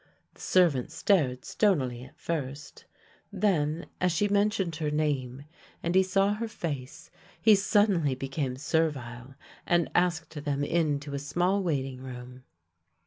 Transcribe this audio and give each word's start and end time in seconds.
The 0.33 0.41
servant 0.41 0.91
stared 0.91 1.45
stonily 1.45 2.03
at 2.05 2.17
first, 2.19 2.85
then 3.31 3.85
as 4.01 4.11
she 4.11 4.27
mentioned 4.27 4.77
her 4.77 4.89
name 4.89 5.43
and 5.83 5.93
he 5.93 6.01
saw 6.01 6.33
her 6.33 6.47
face, 6.47 7.11
he 7.39 7.53
suddenly 7.53 8.15
became 8.15 8.57
servile, 8.57 9.35
and 9.67 9.91
asked 9.93 10.43
them 10.43 10.63
into 10.63 11.13
a 11.13 11.19
small 11.19 11.61
waiting 11.61 12.01
room. 12.01 12.41